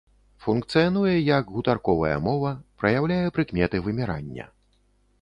[0.45, 4.53] Функцыянуе як гутарковая мова, праяўляе прыкметы вымірання.